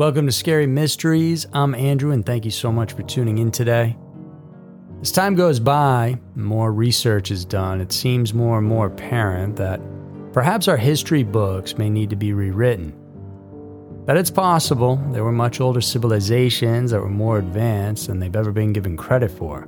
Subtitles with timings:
[0.00, 1.46] Welcome to Scary Mysteries.
[1.52, 3.98] I'm Andrew, and thank you so much for tuning in today.
[5.02, 9.78] As time goes by, more research is done, it seems more and more apparent that
[10.32, 12.94] perhaps our history books may need to be rewritten.
[14.06, 18.52] That it's possible there were much older civilizations that were more advanced than they've ever
[18.52, 19.64] been given credit for.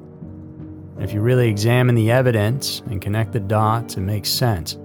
[0.94, 4.78] And if you really examine the evidence and connect the dots, it makes sense.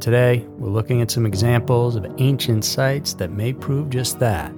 [0.00, 4.52] Today, we're looking at some examples of ancient sites that may prove just that.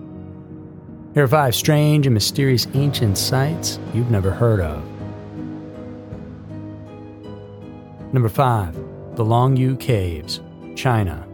[1.15, 4.85] Here are five strange and mysterious ancient sites you've never heard of.
[8.13, 8.75] Number 5.
[9.17, 10.41] The Longyu Caves,
[10.77, 11.27] China.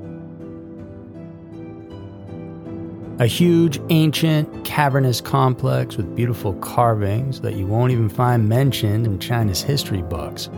[3.18, 9.18] A huge, ancient, cavernous complex with beautiful carvings that you won't even find mentioned in
[9.18, 10.48] China's history books.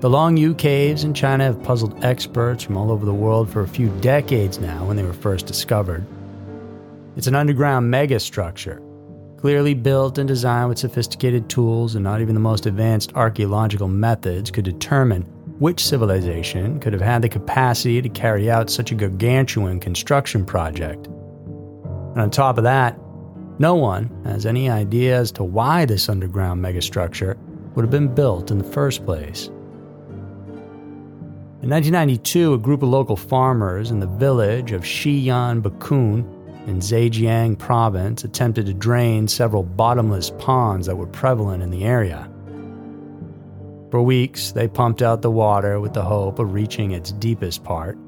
[0.00, 3.60] The Long Longyu Caves in China have puzzled experts from all over the world for
[3.60, 6.06] a few decades now when they were first discovered.
[7.18, 8.80] It's an underground megastructure,
[9.38, 14.50] clearly built and designed with sophisticated tools, and not even the most advanced archaeological methods
[14.50, 15.20] could determine
[15.58, 21.08] which civilization could have had the capacity to carry out such a gargantuan construction project.
[21.08, 22.98] And on top of that,
[23.58, 27.36] no one has any idea as to why this underground megastructure
[27.74, 29.50] would have been built in the first place.
[31.62, 36.20] In 1992, a group of local farmers in the village of Shiyan Bakun
[36.66, 42.30] in Zhejiang province attempted to drain several bottomless ponds that were prevalent in the area.
[43.90, 47.98] For weeks, they pumped out the water with the hope of reaching its deepest part.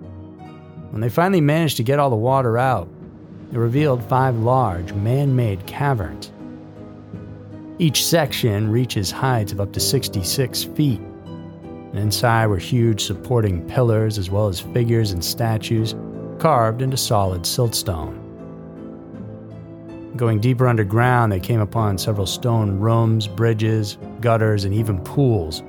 [0.88, 2.88] When they finally managed to get all the water out,
[3.52, 6.32] it revealed five large, man made caverns.
[7.78, 11.02] Each section reaches heights of up to 66 feet,
[11.92, 15.94] and inside were huge supporting pillars as well as figures and statues
[16.38, 18.18] carved into solid siltstone.
[20.16, 25.62] Going deeper underground, they came upon several stone rooms, bridges, gutters, and even pools.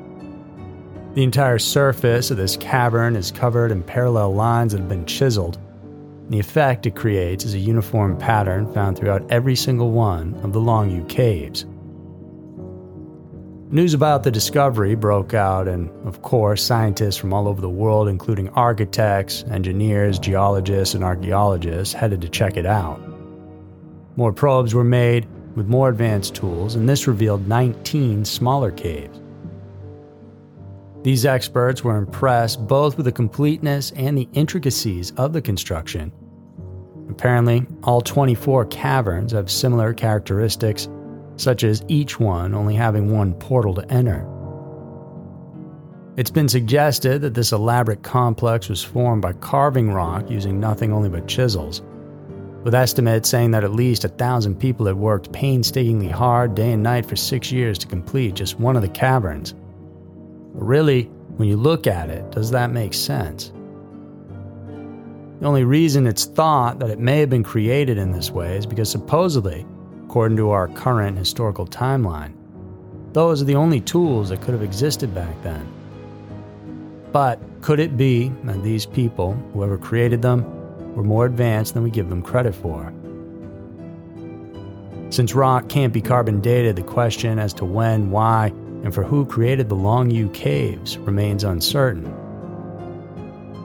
[1.14, 5.60] The entire surface of this cavern is covered in parallel lines that have been chiseled.
[6.30, 10.60] The effect it creates is a uniform pattern found throughout every single one of the
[10.60, 11.66] Longyu caves.
[13.74, 18.08] News about the discovery broke out, and of course, scientists from all over the world,
[18.08, 23.02] including architects, engineers, geologists, and archaeologists, headed to check it out.
[24.16, 29.20] More probes were made with more advanced tools, and this revealed 19 smaller caves.
[31.02, 36.12] These experts were impressed both with the completeness and the intricacies of the construction.
[37.10, 40.88] Apparently, all 24 caverns have similar characteristics,
[41.38, 44.28] such as each one only having one portal to enter.
[46.16, 51.10] It's been suggested that this elaborate complex was formed by carving rock using nothing only
[51.10, 51.82] but chisels
[52.64, 56.82] with estimates saying that at least a thousand people had worked painstakingly hard day and
[56.82, 59.54] night for six years to complete just one of the caverns.
[60.54, 61.04] But really,
[61.36, 63.52] when you look at it, does that make sense?
[65.40, 68.66] The only reason it's thought that it may have been created in this way is
[68.66, 69.66] because supposedly,
[70.14, 72.32] according to our current historical timeline,
[73.14, 75.68] those are the only tools that could have existed back then.
[77.12, 80.46] But could it be that these people, whoever created them,
[80.94, 82.94] were more advanced than we give them credit for.
[85.10, 88.50] Since rock can't be carbon dated, the question as to when, why,
[88.84, 92.06] and for who created the Longyu caves remains uncertain.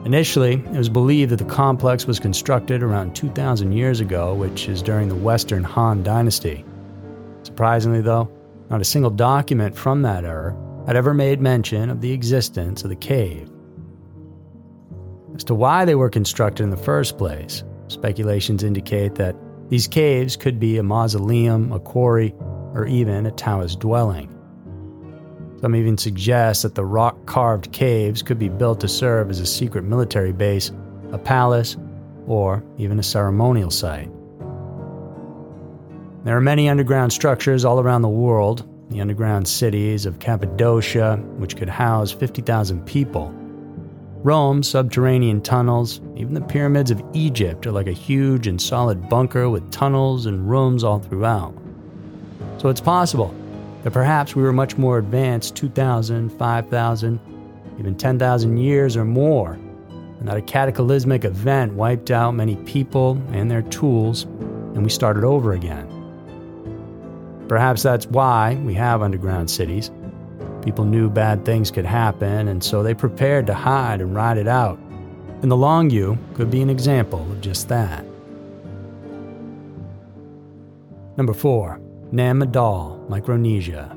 [0.09, 4.81] Initially, it was believed that the complex was constructed around 2,000 years ago, which is
[4.81, 6.65] during the Western Han Dynasty.
[7.43, 8.27] Surprisingly, though,
[8.71, 12.89] not a single document from that era had ever made mention of the existence of
[12.89, 13.51] the cave
[15.35, 17.63] as to why they were constructed in the first place.
[17.87, 19.35] Speculations indicate that
[19.69, 22.33] these caves could be a mausoleum, a quarry,
[22.73, 24.38] or even a Taoist dwelling.
[25.61, 29.45] Some even suggest that the rock carved caves could be built to serve as a
[29.45, 30.71] secret military base,
[31.11, 31.75] a palace,
[32.27, 34.09] or even a ceremonial site.
[36.23, 38.65] There are many underground structures all around the world.
[38.89, 43.33] The underground cities of Cappadocia, which could house 50,000 people,
[44.21, 49.49] Rome's subterranean tunnels, even the pyramids of Egypt, are like a huge and solid bunker
[49.49, 51.53] with tunnels and rooms all throughout.
[52.57, 53.33] So it's possible
[53.83, 57.19] that perhaps we were much more advanced 2,000, 5,000,
[57.79, 59.53] even 10,000 years or more,
[60.19, 65.23] and that a cataclysmic event wiped out many people and their tools, and we started
[65.23, 65.87] over again.
[67.47, 69.91] Perhaps that's why we have underground cities
[70.61, 74.47] People knew bad things could happen, and so they prepared to hide and ride it
[74.47, 74.77] out.
[75.41, 78.05] And the Longyu could be an example of just that.
[81.15, 81.79] Number 4.
[82.11, 83.95] Nan Madol, Micronesia.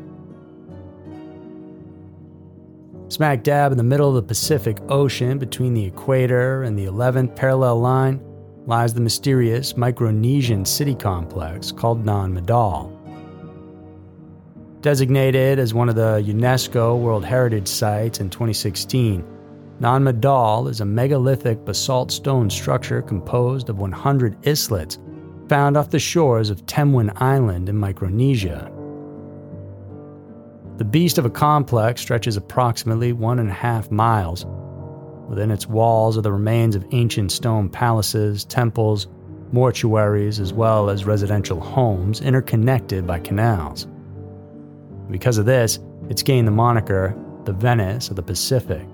[3.09, 7.35] Smack dab in the middle of the Pacific Ocean between the equator and the 11th
[7.35, 8.21] parallel line
[8.67, 12.95] lies the mysterious Micronesian city complex called Nan Madol.
[14.83, 19.25] Designated as one of the UNESCO World Heritage Sites in 2016,
[19.81, 24.99] Nan Madol is a megalithic basalt stone structure composed of 100 islets
[25.53, 28.73] found off the shores of Temwen Island in Micronesia.
[30.79, 34.47] The beast of a complex stretches approximately one and a half miles.
[35.29, 39.09] Within its walls are the remains of ancient stone palaces, temples,
[39.53, 43.87] mortuaries, as well as residential homes interconnected by canals.
[45.11, 45.79] Because of this,
[46.09, 47.15] it's gained the moniker
[47.45, 48.87] the Venice of the Pacific.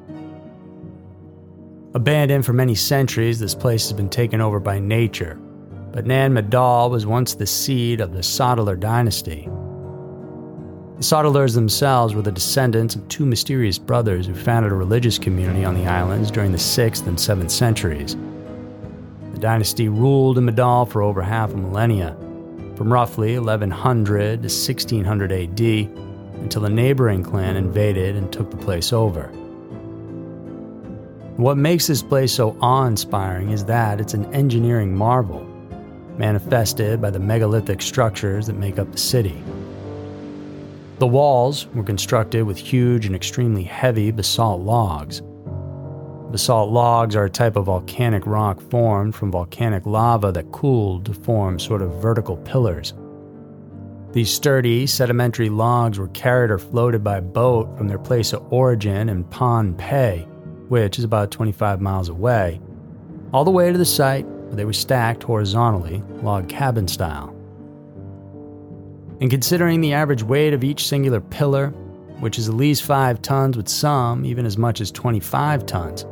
[1.95, 5.39] Abandoned for many centuries, this place has been taken over by nature,
[5.93, 9.49] but Nan Madol was once the seat of the Saudeleur dynasty.
[10.99, 15.65] The Saudeleurs themselves were the descendants of two mysterious brothers who founded a religious community
[15.65, 18.17] on the islands during the 6th and 7th centuries.
[19.33, 22.17] The dynasty ruled in Madol for over half a millennia,
[22.75, 25.61] from roughly 1100 to 1600 AD,
[26.41, 29.29] until a neighboring clan invaded and took the place over.
[31.37, 35.48] What makes this place so awe inspiring is that it's an engineering marvel,
[36.19, 39.43] manifested by the megalithic structures that make up the city.
[40.99, 45.23] The walls were constructed with huge and extremely heavy basalt logs,
[46.31, 51.15] Basalt logs are a type of volcanic rock formed from volcanic lava that cooled to
[51.15, 52.93] form sort of vertical pillars.
[54.13, 59.09] These sturdy, sedimentary logs were carried or floated by boat from their place of origin
[59.09, 60.29] in Pohnpei,
[60.69, 62.61] which is about 25 miles away,
[63.33, 64.27] all the way to the site
[64.57, 67.35] they were stacked horizontally, log cabin style.
[69.21, 71.69] And considering the average weight of each singular pillar,
[72.21, 76.07] which is at least 5 tons with some even as much as 25 tons,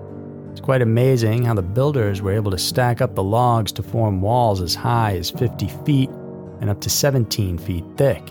[0.51, 4.23] it's quite amazing how the builders were able to stack up the logs to form
[4.23, 6.11] walls as high as 50 feet
[6.61, 8.23] and up to 17 feet thick.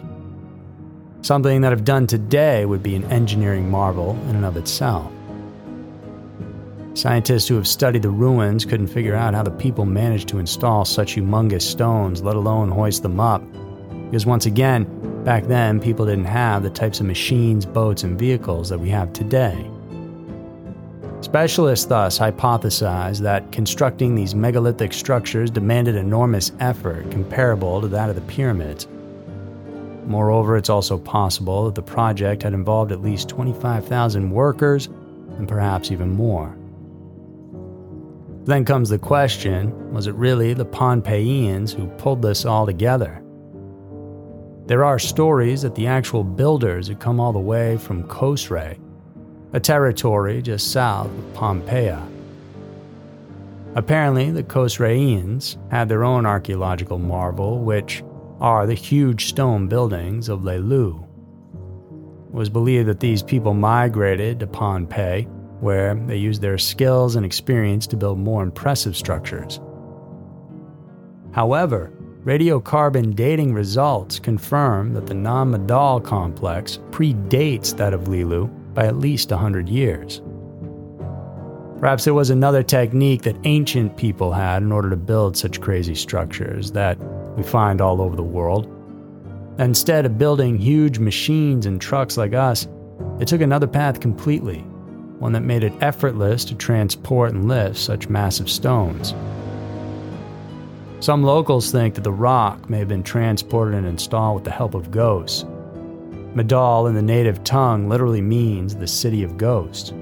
[1.22, 5.12] Something that, if done today, would be an engineering marvel in and of itself.
[6.96, 10.86] Scientists who have studied the ruins couldn't figure out how the people managed to install
[10.86, 13.44] such humongous stones, let alone hoist them up.
[14.06, 14.86] Because once again,
[15.26, 19.12] back then, people didn't have the types of machines, boats, and vehicles that we have
[19.12, 19.70] today.
[21.20, 28.16] Specialists thus hypothesized that constructing these megalithic structures demanded enormous effort comparable to that of
[28.16, 28.88] the pyramids.
[30.06, 34.86] Moreover, it's also possible that the project had involved at least 25,000 workers
[35.38, 36.56] and perhaps even more.
[38.46, 43.24] Then comes the question was it really the Pohnpeians who pulled this all together?
[44.68, 48.80] There are stories that the actual builders had come all the way from Kosrae,
[49.54, 52.12] a territory just south of Pohnpei.
[53.76, 58.04] Apparently, the Kosraeans had their own archaeological marvel, which
[58.40, 61.04] are the huge stone buildings of Lelu.
[61.04, 65.28] It was believed that these people migrated to Pohnpei,
[65.60, 69.60] where they used their skills and experience to build more impressive structures.
[71.32, 71.92] However,
[72.24, 78.98] radiocarbon dating results confirm that the Nan Madol complex predates that of Lelu by at
[78.98, 80.22] least 100 years.
[81.80, 85.94] Perhaps there was another technique that ancient people had in order to build such crazy
[85.94, 86.98] structures that
[87.36, 88.72] we find all over the world.
[89.60, 92.68] Instead of building huge machines and trucks like us,
[93.20, 94.66] it took another path completely,
[95.20, 99.14] one that made it effortless to transport and lift such massive stones.
[101.00, 104.74] Some locals think that the rock may have been transported and installed with the help
[104.74, 105.46] of ghosts,
[106.36, 109.94] Madol in the native tongue literally means the city of ghosts.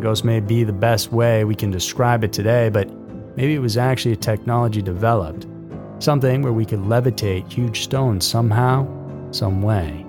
[0.00, 2.90] Ghosts may be the best way we can describe it today, but
[3.36, 5.46] maybe it was actually a technology developed,
[6.00, 8.84] something where we could levitate huge stones somehow,
[9.30, 10.05] some way.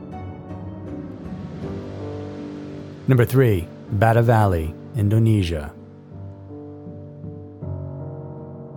[3.07, 5.73] Number 3, Bada Valley, Indonesia.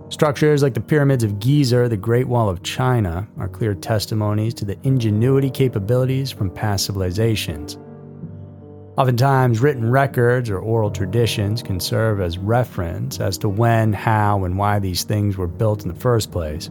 [0.07, 4.63] Structures like the pyramids of Giza the Great Wall of China are clear testimonies to
[4.63, 7.77] the ingenuity capabilities from past civilizations.
[8.97, 14.57] Oftentimes, written records or oral traditions can serve as reference as to when, how, and
[14.57, 16.69] why these things were built in the first place.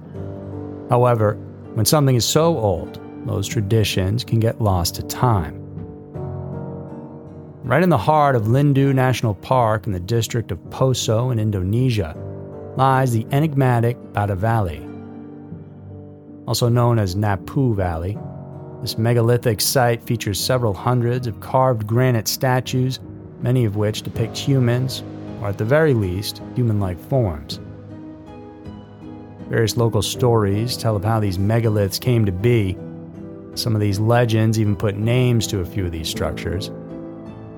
[0.88, 1.34] However,
[1.74, 5.59] when something is so old, those traditions can get lost to time.
[7.62, 12.16] Right in the heart of Lindu National Park in the district of Poso in Indonesia,
[12.76, 14.86] lies the enigmatic Bada Valley.
[16.46, 18.18] also known as Napu Valley.
[18.80, 22.98] This megalithic site features several hundreds of carved granite statues,
[23.40, 25.04] many of which depict humans,
[25.40, 27.60] or at the very least, human like forms.
[29.48, 32.76] Various local stories tell of how these megaliths came to be.
[33.54, 36.72] Some of these legends even put names to a few of these structures.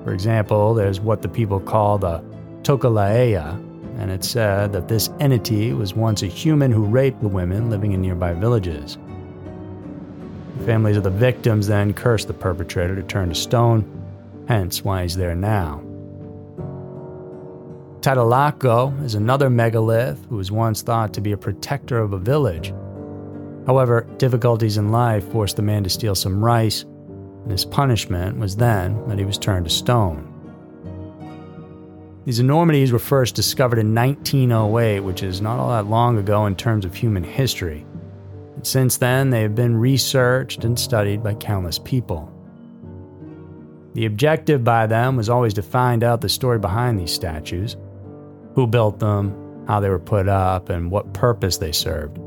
[0.03, 2.23] For example, there's what the people call the
[2.63, 3.53] Tokalaea,
[3.99, 7.93] and it's said that this entity was once a human who raped the women living
[7.93, 8.97] in nearby villages.
[10.57, 13.85] The families of the victims then cursed the perpetrator to turn to stone,
[14.47, 15.81] hence why he's there now.
[18.01, 22.73] Tadulako is another megalith who was once thought to be a protector of a village.
[23.65, 26.83] However, difficulties in life forced the man to steal some rice,
[27.43, 30.29] and his punishment was then that he was turned to stone.
[32.25, 36.55] These enormities were first discovered in 1908, which is not all that long ago in
[36.55, 37.85] terms of human history.
[38.55, 42.31] And since then, they have been researched and studied by countless people.
[43.93, 47.75] The objective by them was always to find out the story behind these statues
[48.55, 52.17] who built them, how they were put up, and what purpose they served.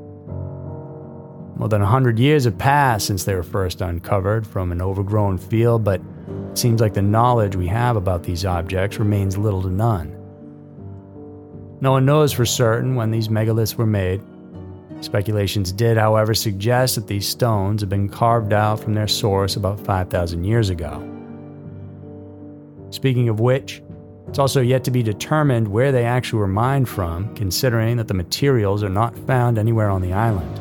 [1.57, 5.85] More than 100 years have passed since they were first uncovered from an overgrown field,
[5.85, 6.03] but
[6.51, 10.13] it seems like the knowledge we have about these objects remains little to none.
[11.81, 14.21] No one knows for certain when these megaliths were made.
[15.01, 19.81] Speculations did, however, suggest that these stones have been carved out from their source about
[19.81, 21.03] 5,000 years ago.
[22.91, 23.83] Speaking of which,
[24.29, 28.15] it's also yet to be determined where they actually were mined from, considering that the
[28.15, 30.61] materials are not found anywhere on the island.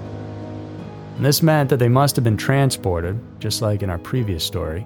[1.16, 4.86] And this meant that they must have been transported, just like in our previous story.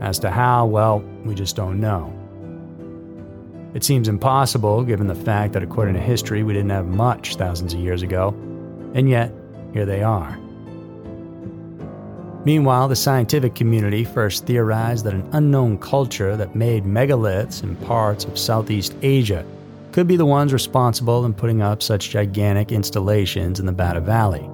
[0.00, 2.14] As to how, well, we just don't know.
[3.74, 7.74] It seems impossible given the fact that, according to history, we didn't have much thousands
[7.74, 8.28] of years ago,
[8.94, 9.32] and yet,
[9.74, 10.38] here they are.
[12.46, 18.24] Meanwhile, the scientific community first theorized that an unknown culture that made megaliths in parts
[18.24, 19.44] of Southeast Asia
[19.92, 24.48] could be the ones responsible in putting up such gigantic installations in the Bada Valley.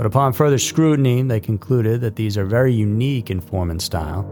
[0.00, 4.24] But upon further scrutiny, they concluded that these are very unique in form and style.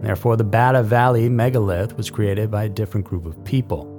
[0.00, 3.90] Therefore, the Bada Valley megalith was created by a different group of people.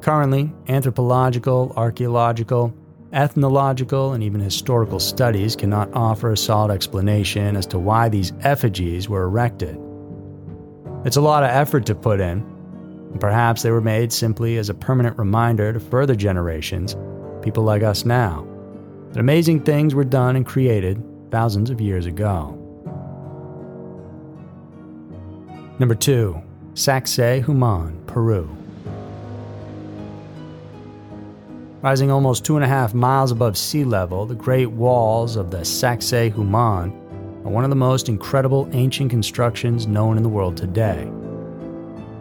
[0.00, 2.72] Currently, anthropological, archaeological,
[3.12, 9.08] Ethnological and even historical studies cannot offer a solid explanation as to why these effigies
[9.08, 9.76] were erected.
[11.04, 12.44] It's a lot of effort to put in,
[13.10, 16.96] and perhaps they were made simply as a permanent reminder to further generations,
[17.42, 18.46] people like us now,
[19.14, 22.48] that amazing things were done and created thousands of years ago.
[25.78, 26.42] Number 2.
[26.74, 28.48] Sacsayhuaman, Peru.
[31.80, 35.58] Rising almost two and a half miles above sea level, the great walls of the
[35.58, 36.90] Sacsayhuaman
[37.44, 41.02] are one of the most incredible ancient constructions known in the world today.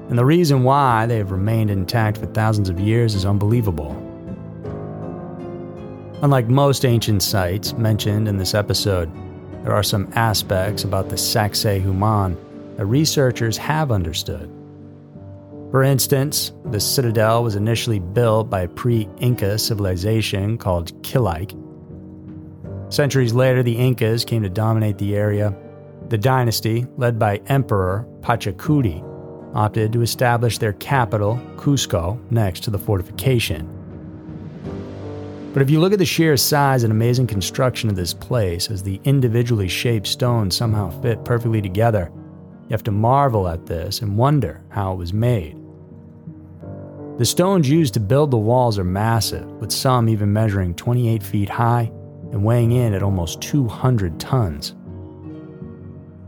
[0.09, 4.02] And the reason why they have remained intact for thousands of years is unbelievable.
[6.23, 9.11] Unlike most ancient sites mentioned in this episode,
[9.65, 12.37] there are some aspects about the Sacsayhuaman
[12.77, 14.49] that researchers have understood.
[15.69, 21.57] For instance, the citadel was initially built by a pre Inca civilization called Killke.
[22.87, 25.53] Centuries later, the Incas came to dominate the area.
[26.07, 29.03] The dynasty, led by Emperor Pachacuti,
[29.53, 33.72] opted to establish their capital, Cusco, next to the fortification.
[35.53, 38.81] But if you look at the sheer size and amazing construction of this place, as
[38.81, 42.11] the individually shaped stones somehow fit perfectly together,
[42.63, 45.55] you have to marvel at this and wonder how it was made.
[47.19, 51.49] The stones used to build the walls are massive, with some even measuring 28 feet
[51.49, 51.91] high
[52.31, 54.73] and weighing in at almost 200 tons.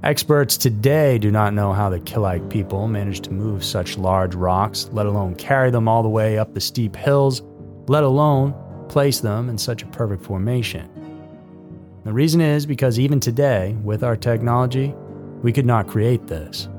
[0.03, 4.88] Experts today do not know how the Killke people managed to move such large rocks,
[4.91, 7.41] let alone carry them all the way up the steep hills,
[7.88, 8.53] let alone
[8.89, 10.89] place them in such a perfect formation.
[12.04, 14.94] The reason is because even today, with our technology,
[15.42, 16.70] we could not create this.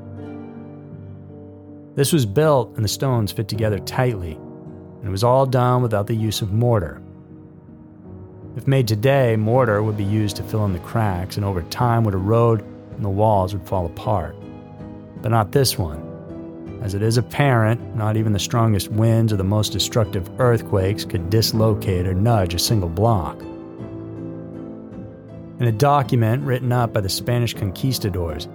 [1.96, 6.06] This was built and the stones fit together tightly, and it was all done without
[6.06, 7.02] the use of mortar.
[8.56, 12.04] If made today, mortar would be used to fill in the cracks and over time
[12.04, 12.62] would erode
[12.94, 14.36] and the walls would fall apart.
[15.22, 16.05] But not this one.
[16.82, 21.30] As it is apparent, not even the strongest winds or the most destructive earthquakes could
[21.30, 23.40] dislocate or nudge a single block.
[25.58, 28.46] In a document written up by the Spanish conquistadors,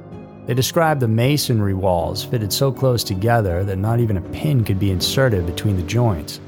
[0.45, 4.79] they describe the masonry walls fitted so close together that not even a pin could
[4.79, 6.39] be inserted between the joints.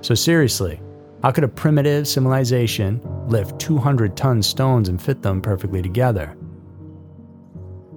[0.00, 0.80] So, seriously,
[1.22, 6.35] How could a primitive civilization lift 200 ton stones and fit them perfectly together?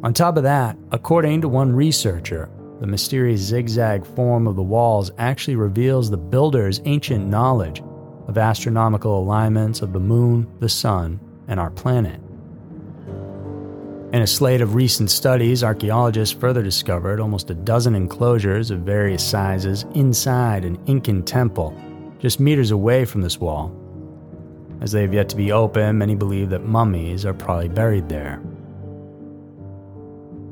[0.02, 5.12] On top of that, according to one researcher, the mysterious zigzag form of the walls
[5.18, 7.84] actually reveals the builder's ancient knowledge
[8.30, 12.22] of astronomical alignments of the moon, the sun, and our planet.
[14.14, 19.24] In a slate of recent studies, archaeologists further discovered almost a dozen enclosures of various
[19.24, 21.76] sizes inside an Incan temple,
[22.20, 23.76] just meters away from this wall.
[24.80, 28.42] As they have yet to be opened, many believe that mummies are probably buried there.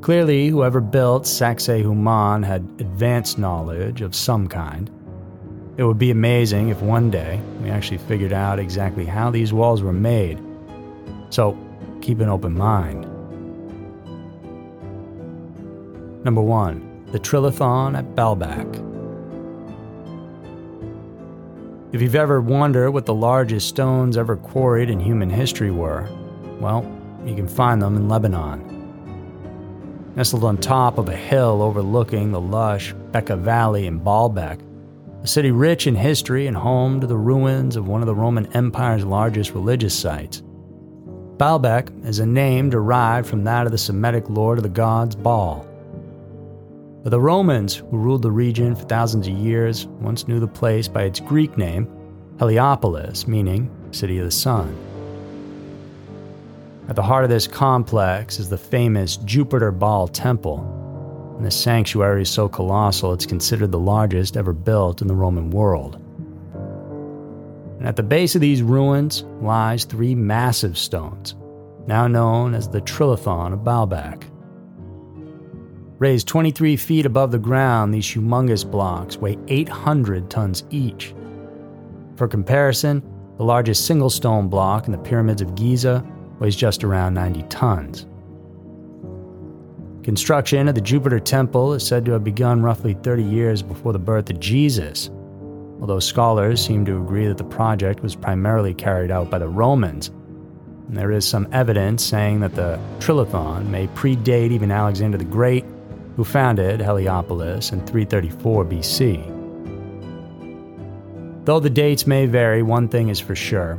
[0.08, 4.90] Clearly, whoever built Sacsayhuaman had advanced knowledge of some kind.
[5.76, 9.82] It would be amazing if one day we actually figured out exactly how these walls
[9.82, 10.40] were made.
[11.28, 11.58] So,
[12.00, 13.02] keep an open mind.
[16.24, 17.08] Number 1.
[17.12, 18.76] The Trilithon at Baalbek.
[21.92, 26.08] If you've ever wondered what the largest stones ever quarried in human history were,
[26.60, 26.90] well,
[27.26, 28.77] you can find them in Lebanon
[30.18, 34.60] nestled on top of a hill overlooking the lush Bekaa Valley in Baalbek,
[35.22, 38.52] a city rich in history and home to the ruins of one of the Roman
[38.52, 40.42] Empire's largest religious sites.
[41.36, 45.64] Baalbek is a name derived from that of the Semitic lord of the gods Baal.
[47.04, 50.88] But the Romans, who ruled the region for thousands of years, once knew the place
[50.88, 51.86] by its Greek name,
[52.40, 54.76] Heliopolis, meaning City of the Sun.
[56.88, 61.34] At the heart of this complex is the famous Jupiter Baal Temple.
[61.36, 65.50] And this sanctuary is so colossal it's considered the largest ever built in the Roman
[65.50, 65.96] world.
[67.78, 71.34] And at the base of these ruins lies three massive stones,
[71.86, 74.24] now known as the Trilithon of Baalbek.
[75.98, 81.14] Raised 23 feet above the ground, these humongous blocks weigh 800 tons each.
[82.16, 83.02] For comparison,
[83.36, 86.02] the largest single stone block in the pyramids of Giza
[86.40, 88.06] weighs just around 90 tons.
[90.02, 93.98] Construction of the Jupiter Temple is said to have begun roughly 30 years before the
[93.98, 95.10] birth of Jesus,
[95.80, 100.08] although scholars seem to agree that the project was primarily carried out by the Romans.
[100.88, 105.66] And there is some evidence saying that the Trilithon may predate even Alexander the Great,
[106.16, 109.34] who founded Heliopolis in 334 BC.
[111.44, 113.78] Though the dates may vary, one thing is for sure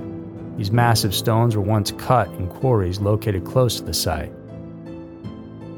[0.59, 4.33] these massive stones were once cut in quarries located close to the site.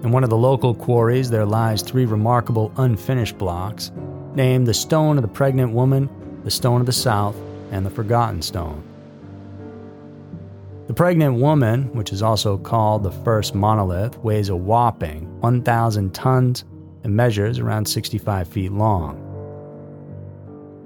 [0.01, 3.91] In one of the local quarries, there lies three remarkable unfinished blocks,
[4.33, 6.09] named the Stone of the Pregnant Woman,
[6.43, 7.35] the Stone of the South,
[7.69, 8.83] and the Forgotten Stone.
[10.87, 16.65] The Pregnant Woman, which is also called the first monolith, weighs a whopping 1,000 tons
[17.03, 19.27] and measures around 65 feet long.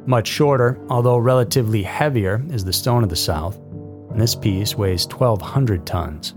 [0.05, 3.57] Much shorter, although relatively heavier, is the Stone of the South,
[4.15, 6.33] and this piece weighs 1,200 tons.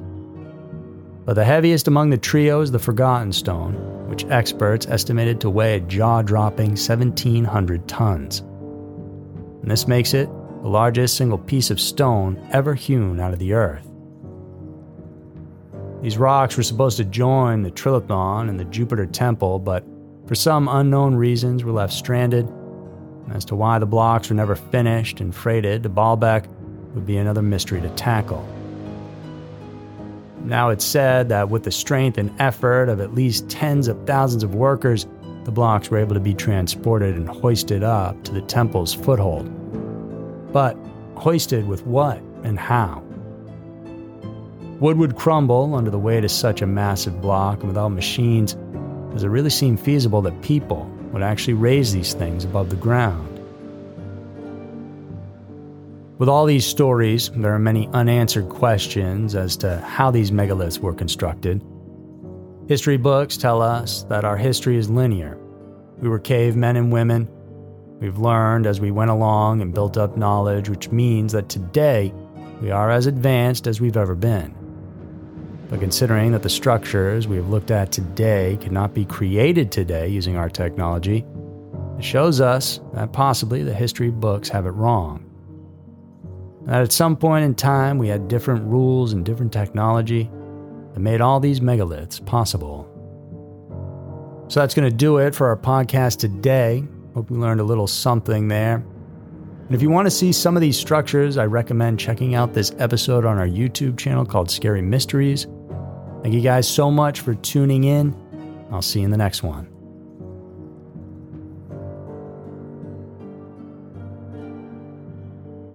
[1.25, 3.75] But the heaviest among the trio is the Forgotten Stone,
[4.09, 8.41] which experts estimated to weigh a jaw dropping 1,700 tons.
[8.41, 10.29] And this makes it
[10.62, 13.88] the largest single piece of stone ever hewn out of the earth.
[16.03, 19.85] These rocks were supposed to join the Trilithon and the Jupiter Temple, but
[20.27, 22.53] for some unknown reasons were left stranded.
[23.31, 26.49] As to why the blocks were never finished and freighted to Baalbek,
[26.94, 28.46] would be another mystery to tackle.
[30.44, 34.42] Now it's said that with the strength and effort of at least tens of thousands
[34.42, 35.07] of workers,
[35.44, 39.51] the blocks were able to be transported and hoisted up to the temple's foothold.
[40.53, 40.77] But
[41.16, 43.03] hoisted with what and how?
[44.81, 48.55] Wood would crumble under the weight of such a massive block, and without machines,
[49.12, 53.28] does it really seem feasible that people would actually raise these things above the ground?
[56.18, 60.92] With all these stories, there are many unanswered questions as to how these megaliths were
[60.92, 61.62] constructed.
[62.66, 65.38] History books tell us that our history is linear.
[65.98, 67.28] We were cavemen and women.
[68.00, 72.12] We've learned as we went along and built up knowledge, which means that today
[72.61, 74.52] we are as advanced as we've ever been.
[75.70, 80.09] But considering that the structures we have looked at today could not be created today
[80.09, 81.24] using our technology,
[81.96, 85.28] it shows us that possibly the history books have it wrong
[86.68, 90.31] that at some point in time we had different rules and different technology
[90.92, 92.87] that made all these megaliths possible.
[94.48, 96.85] So that's going to do it for our podcast today.
[97.14, 98.76] Hope you learned a little something there.
[98.76, 102.72] And if you want to see some of these structures, I recommend checking out this
[102.78, 105.46] episode on our YouTube channel called Scary Mysteries.
[106.22, 108.14] Thank you guys so much for tuning in.
[108.70, 109.78] I'll see you in the next one.